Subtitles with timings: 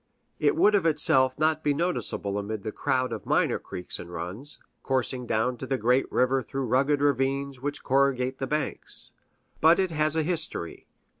[0.39, 4.57] It would of itself not be noticeable amid the crowd of minor creeks and runs,
[4.81, 9.11] coursing down to the great river through rugged ravines which corrugate the banks.
[9.59, 10.87] But it has a history.